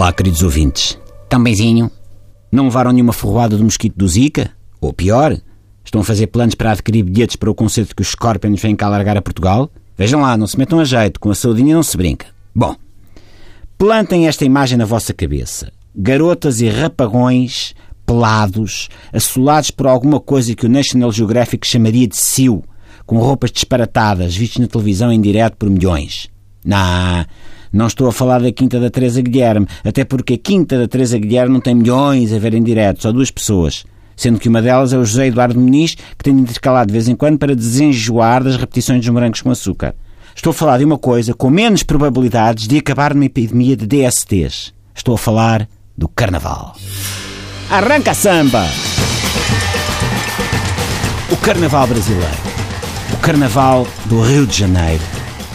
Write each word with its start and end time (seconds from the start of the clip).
Olá, 0.00 0.14
queridos 0.14 0.42
ouvintes. 0.42 0.98
Tambenzinho. 1.28 1.90
Não 2.50 2.64
levaram 2.64 2.90
nenhuma 2.90 3.12
ferroada 3.12 3.58
do 3.58 3.64
mosquito 3.64 3.98
do 3.98 4.08
Zika? 4.08 4.50
Ou 4.80 4.94
pior, 4.94 5.36
estão 5.84 6.00
a 6.00 6.04
fazer 6.04 6.28
planos 6.28 6.54
para 6.54 6.72
adquirir 6.72 7.02
bilhetes 7.02 7.36
para 7.36 7.50
o 7.50 7.54
concerto 7.54 7.94
que 7.94 8.00
os 8.00 8.08
Scorpions 8.08 8.62
vêm 8.62 8.74
cá 8.74 8.88
largar 8.88 9.18
a 9.18 9.20
Portugal? 9.20 9.70
Vejam 9.98 10.22
lá, 10.22 10.38
não 10.38 10.46
se 10.46 10.58
metam 10.58 10.80
a 10.80 10.86
jeito, 10.86 11.20
com 11.20 11.30
a 11.30 11.34
saudinha 11.34 11.74
não 11.74 11.82
se 11.82 11.98
brinca. 11.98 12.28
Bom, 12.54 12.76
plantem 13.76 14.26
esta 14.26 14.42
imagem 14.42 14.78
na 14.78 14.86
vossa 14.86 15.12
cabeça. 15.12 15.70
Garotas 15.94 16.62
e 16.62 16.68
rapagões 16.70 17.74
pelados, 18.06 18.88
assolados 19.12 19.70
por 19.70 19.86
alguma 19.86 20.18
coisa 20.18 20.54
que 20.54 20.64
o 20.64 20.70
National 20.70 21.12
Geographic 21.12 21.66
chamaria 21.66 22.08
de 22.08 22.16
SIU, 22.16 22.64
com 23.04 23.18
roupas 23.18 23.52
disparatadas, 23.52 24.34
vistos 24.34 24.60
na 24.60 24.66
televisão 24.66 25.12
em 25.12 25.20
direto 25.20 25.58
por 25.58 25.68
milhões. 25.68 26.26
Não, 26.64 27.26
não 27.72 27.86
estou 27.86 28.08
a 28.08 28.12
falar 28.12 28.40
da 28.40 28.50
Quinta 28.50 28.80
da 28.80 28.90
Teresa 28.90 29.22
Guilherme, 29.22 29.66
até 29.84 30.04
porque 30.04 30.34
a 30.34 30.38
Quinta 30.38 30.78
da 30.78 30.88
Teresa 30.88 31.18
Guilherme 31.18 31.52
não 31.52 31.60
tem 31.60 31.74
milhões 31.74 32.32
a 32.32 32.38
ver 32.38 32.54
em 32.54 32.62
direto, 32.62 33.02
só 33.02 33.12
duas 33.12 33.30
pessoas. 33.30 33.84
Sendo 34.16 34.38
que 34.38 34.48
uma 34.48 34.60
delas 34.60 34.92
é 34.92 34.98
o 34.98 35.04
José 35.04 35.28
Eduardo 35.28 35.58
Muniz, 35.58 35.94
que 35.94 36.24
tem 36.24 36.34
de 36.34 36.42
intercalar 36.42 36.84
de 36.84 36.92
vez 36.92 37.08
em 37.08 37.14
quando 37.16 37.38
para 37.38 37.54
desenjoar 37.54 38.44
das 38.44 38.56
repetições 38.56 39.00
dos 39.00 39.08
morangos 39.08 39.40
com 39.40 39.50
açúcar. 39.50 39.94
Estou 40.34 40.50
a 40.50 40.54
falar 40.54 40.78
de 40.78 40.84
uma 40.84 40.98
coisa 40.98 41.32
com 41.32 41.48
menos 41.48 41.82
probabilidades 41.82 42.66
de 42.66 42.76
acabar 42.76 43.14
numa 43.14 43.24
epidemia 43.24 43.76
de 43.76 43.86
DSTs. 43.86 44.74
Estou 44.94 45.14
a 45.14 45.18
falar 45.18 45.68
do 45.96 46.08
Carnaval. 46.08 46.76
Arranca 47.70 48.14
samba! 48.14 48.66
O 51.30 51.36
Carnaval 51.36 51.86
brasileiro. 51.86 52.38
O 53.14 53.16
Carnaval 53.18 53.86
do 54.06 54.20
Rio 54.20 54.46
de 54.46 54.58
Janeiro. 54.58 55.02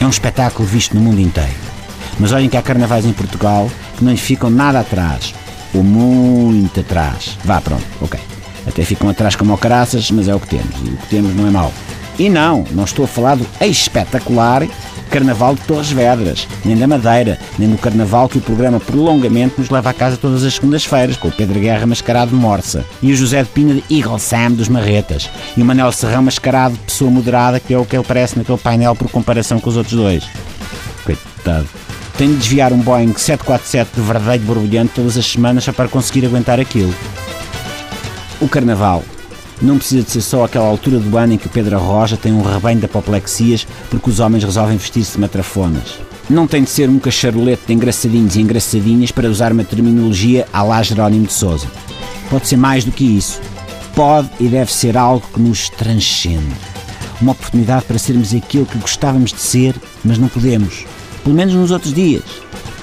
É 0.00 0.06
um 0.06 0.10
espetáculo 0.10 0.66
visto 0.66 0.94
no 0.94 1.00
mundo 1.00 1.20
inteiro. 1.20 1.73
Mas 2.18 2.32
olhem 2.32 2.48
que 2.48 2.56
há 2.56 2.62
carnavais 2.62 3.04
em 3.04 3.12
Portugal 3.12 3.70
que 3.96 4.04
não 4.04 4.16
ficam 4.16 4.50
nada 4.50 4.80
atrás. 4.80 5.34
Ou 5.74 5.82
muito 5.82 6.80
atrás. 6.80 7.36
Vá, 7.44 7.60
pronto, 7.60 7.84
ok. 8.00 8.18
Até 8.66 8.84
ficam 8.84 9.08
atrás 9.08 9.36
como 9.36 9.56
caraças, 9.58 10.10
mas 10.10 10.28
é 10.28 10.34
o 10.34 10.40
que 10.40 10.48
temos. 10.48 10.74
E 10.84 10.90
o 10.90 10.96
que 10.96 11.08
temos 11.08 11.34
não 11.34 11.46
é 11.46 11.50
mau. 11.50 11.72
E 12.18 12.28
não, 12.28 12.64
não 12.70 12.84
estou 12.84 13.04
a 13.04 13.08
falar 13.08 13.36
do 13.36 13.46
espetacular 13.60 14.62
Carnaval 15.10 15.54
de 15.54 15.60
Torres 15.62 15.92
Vedras, 15.92 16.48
nem 16.64 16.76
da 16.76 16.88
Madeira, 16.88 17.38
nem 17.56 17.68
do 17.68 17.78
Carnaval 17.78 18.28
que 18.28 18.38
o 18.38 18.40
programa 18.40 18.80
Prolongamento 18.80 19.60
nos 19.60 19.70
leva 19.70 19.90
a 19.90 19.94
casa 19.94 20.16
todas 20.16 20.42
as 20.42 20.54
segundas-feiras, 20.54 21.16
com 21.16 21.28
o 21.28 21.32
Pedro 21.32 21.60
Guerra 21.60 21.86
mascarado 21.86 22.32
de 22.32 22.36
Morsa, 22.36 22.84
e 23.00 23.12
o 23.12 23.16
José 23.16 23.42
de 23.42 23.48
Pina 23.50 23.74
de 23.74 23.84
Eagle 23.88 24.18
Sam 24.18 24.52
dos 24.52 24.68
Marretas, 24.68 25.30
e 25.56 25.62
o 25.62 25.64
Manel 25.64 25.92
Serrão 25.92 26.22
mascarado 26.22 26.74
de 26.74 26.80
pessoa 26.80 27.10
moderada, 27.12 27.60
que 27.60 27.72
é 27.72 27.78
o 27.78 27.84
que 27.84 27.96
ele 27.96 28.04
parece 28.04 28.36
naquele 28.36 28.58
painel 28.58 28.96
por 28.96 29.08
comparação 29.08 29.60
com 29.60 29.70
os 29.70 29.76
outros 29.76 29.94
dois. 29.94 30.24
Coitado. 31.04 31.83
Tem 32.16 32.28
de 32.28 32.36
desviar 32.36 32.72
um 32.72 32.78
Boeing 32.78 33.12
747 33.16 33.90
de 33.96 34.00
verdadeiro 34.00 34.44
borbulhante 34.44 34.92
todas 34.94 35.16
as 35.16 35.26
semanas 35.26 35.64
só 35.64 35.72
para 35.72 35.88
conseguir 35.88 36.24
aguentar 36.24 36.60
aquilo. 36.60 36.94
O 38.40 38.48
Carnaval 38.48 39.02
não 39.60 39.78
precisa 39.78 40.04
de 40.04 40.10
ser 40.10 40.20
só 40.20 40.44
aquela 40.44 40.66
altura 40.66 41.00
do 41.00 41.16
ano 41.18 41.32
em 41.32 41.38
que 41.38 41.48
Pedro 41.48 41.78
Roja 41.78 42.16
tem 42.16 42.32
um 42.32 42.42
rebanho 42.42 42.78
de 42.78 42.86
apoplexias 42.86 43.66
porque 43.90 44.10
os 44.10 44.20
homens 44.20 44.44
resolvem 44.44 44.76
vestir-se 44.76 45.14
de 45.14 45.20
matrafonas. 45.20 45.98
Não 46.30 46.46
tem 46.46 46.62
de 46.62 46.70
ser 46.70 46.88
um 46.88 47.00
cacharolete 47.00 47.64
de 47.66 47.72
engraçadinhos 47.72 48.36
e 48.36 48.40
engraçadinhas 48.40 49.10
para 49.10 49.28
usar 49.28 49.52
uma 49.52 49.64
terminologia 49.64 50.46
à 50.52 50.62
lá 50.62 50.82
Jerónimo 50.82 51.26
de 51.26 51.32
Souza. 51.32 51.66
Pode 52.30 52.46
ser 52.46 52.56
mais 52.56 52.84
do 52.84 52.92
que 52.92 53.04
isso. 53.04 53.40
Pode 53.94 54.30
e 54.38 54.46
deve 54.46 54.72
ser 54.72 54.96
algo 54.96 55.26
que 55.32 55.40
nos 55.40 55.68
transcende. 55.68 56.54
Uma 57.20 57.32
oportunidade 57.32 57.84
para 57.84 57.98
sermos 57.98 58.32
aquilo 58.32 58.66
que 58.66 58.78
gostávamos 58.78 59.32
de 59.32 59.40
ser, 59.40 59.74
mas 60.04 60.16
não 60.16 60.28
podemos. 60.28 60.84
Pelo 61.24 61.34
menos 61.34 61.54
nos 61.54 61.70
outros 61.70 61.92
dias. 61.92 62.22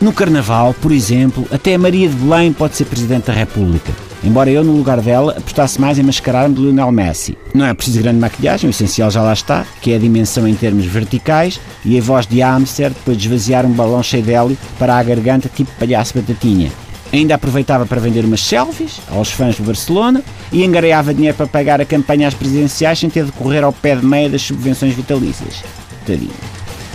No 0.00 0.12
Carnaval, 0.12 0.74
por 0.82 0.92
exemplo, 0.92 1.46
até 1.50 1.74
a 1.74 1.78
Maria 1.78 2.08
de 2.08 2.14
Belém 2.14 2.52
pode 2.52 2.76
ser 2.76 2.84
Presidente 2.84 3.28
da 3.28 3.32
República. 3.32 3.90
Embora 4.22 4.50
eu, 4.50 4.64
no 4.64 4.76
lugar 4.76 5.00
dela, 5.00 5.32
apostasse 5.38 5.80
mais 5.80 5.98
em 5.98 6.02
mascarar-me 6.02 6.54
de 6.54 6.60
Lionel 6.60 6.90
Messi. 6.90 7.38
Não 7.54 7.64
é 7.64 7.72
preciso 7.72 8.02
grande 8.02 8.18
maquilhagem, 8.18 8.68
o 8.68 8.70
essencial 8.70 9.10
já 9.10 9.22
lá 9.22 9.32
está, 9.32 9.64
que 9.80 9.92
é 9.92 9.96
a 9.96 9.98
dimensão 9.98 10.48
em 10.48 10.54
termos 10.54 10.84
verticais 10.86 11.60
e 11.84 11.98
a 11.98 12.02
voz 12.02 12.26
de 12.26 12.40
hamster 12.40 12.90
depois 12.90 13.16
de 13.16 13.26
esvaziar 13.26 13.64
um 13.64 13.72
balão 13.72 14.02
cheio 14.02 14.22
de 14.22 14.32
hélio 14.32 14.58
para 14.78 14.96
a 14.96 15.02
garganta 15.02 15.50
tipo 15.54 15.70
palhaço 15.78 16.18
batatinha. 16.18 16.72
Ainda 17.12 17.36
aproveitava 17.36 17.86
para 17.86 18.00
vender 18.00 18.24
umas 18.24 18.40
selfies 18.40 19.00
aos 19.10 19.30
fãs 19.30 19.56
do 19.56 19.62
Barcelona 19.62 20.22
e 20.50 20.64
engareava 20.64 21.14
dinheiro 21.14 21.36
para 21.36 21.46
pagar 21.46 21.80
a 21.80 21.84
campanha 21.84 22.26
às 22.26 22.34
presidenciais 22.34 22.98
sem 22.98 23.08
ter 23.08 23.24
de 23.24 23.32
correr 23.32 23.62
ao 23.62 23.72
pé 23.72 23.94
de 23.94 24.04
meia 24.04 24.28
das 24.28 24.42
subvenções 24.42 24.94
vitalícias. 24.94 25.62
Tadinho. 26.06 26.53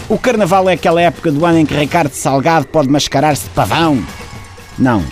O 0.10 0.18
Carnaval 0.18 0.68
é 0.70 0.74
aquela 0.74 1.02
época 1.02 1.32
do 1.32 1.46
ano 1.46 1.60
em 1.60 1.66
que 1.66 1.74
Ricardo 1.74 2.12
Salgado 2.12 2.68
pode 2.68 2.90
mascarar-se 2.90 3.44
de 3.44 3.50
pavão. 3.52 4.04
Não, 4.78 5.04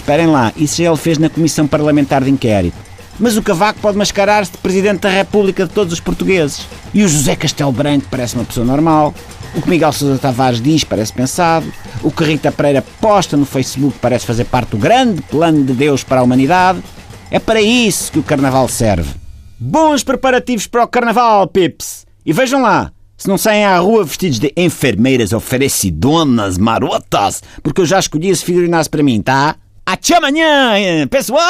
Esperem 0.00 0.28
lá, 0.28 0.52
isso 0.56 0.82
já 0.82 0.88
ele 0.88 0.96
fez 0.96 1.18
na 1.18 1.28
Comissão 1.28 1.66
Parlamentar 1.66 2.24
de 2.24 2.30
Inquérito. 2.30 2.76
Mas 3.18 3.36
o 3.36 3.42
Cavaco 3.42 3.80
pode 3.80 3.98
mascarar-se 3.98 4.52
de 4.52 4.58
Presidente 4.58 5.00
da 5.00 5.10
República 5.10 5.66
de 5.66 5.72
todos 5.72 5.92
os 5.92 6.00
portugueses. 6.00 6.66
E 6.94 7.04
o 7.04 7.08
José 7.08 7.36
Castelo 7.36 7.70
Branco 7.70 8.06
parece 8.10 8.34
uma 8.34 8.44
pessoa 8.44 8.64
normal. 8.64 9.14
O 9.54 9.60
que 9.60 9.68
Miguel 9.68 9.92
Sousa 9.92 10.18
Tavares 10.18 10.60
diz 10.60 10.84
parece 10.84 11.12
pensado. 11.12 11.70
O 12.02 12.10
que 12.10 12.24
Rita 12.24 12.50
Pereira 12.50 12.82
posta 12.98 13.36
no 13.36 13.44
Facebook 13.44 13.98
parece 14.00 14.24
fazer 14.24 14.46
parte 14.46 14.70
do 14.70 14.78
grande 14.78 15.20
plano 15.22 15.62
de 15.62 15.74
Deus 15.74 16.02
para 16.02 16.20
a 16.20 16.24
humanidade. 16.24 16.82
É 17.30 17.38
para 17.38 17.60
isso 17.60 18.10
que 18.10 18.18
o 18.18 18.22
Carnaval 18.22 18.68
serve. 18.68 19.10
Bons 19.58 20.02
preparativos 20.02 20.66
para 20.66 20.82
o 20.82 20.88
Carnaval, 20.88 21.46
pips! 21.46 22.06
E 22.24 22.32
vejam 22.32 22.62
lá, 22.62 22.90
se 23.20 23.28
não 23.28 23.36
saem 23.36 23.66
à 23.66 23.78
rua 23.78 24.02
vestidos 24.02 24.38
de 24.38 24.50
enfermeiras 24.56 25.34
oferecidonas, 25.34 26.56
marotas, 26.56 27.42
porque 27.62 27.82
eu 27.82 27.86
já 27.86 27.98
escolhi 27.98 28.30
esse 28.30 28.42
figurinaço 28.42 28.88
para 28.88 29.02
mim, 29.02 29.20
tá? 29.20 29.56
Até 29.84 30.16
amanhã, 30.16 31.06
pessoal! 31.06 31.44